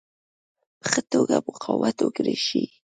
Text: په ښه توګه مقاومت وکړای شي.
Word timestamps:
په 0.79 0.85
ښه 0.91 1.01
توګه 1.11 1.35
مقاومت 1.47 1.97
وکړای 2.01 2.37
شي. 2.47 2.63